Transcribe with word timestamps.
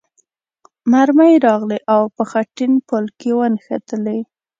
مرمۍ 0.91 1.33
راغلې 1.45 1.79
او 1.93 2.01
په 2.15 2.23
خټین 2.31 2.73
پل 2.87 3.05
کې 3.19 3.29
ونښتلې. 3.37 4.19